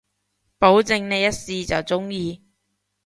[0.57, 2.41] 保證你一試就中意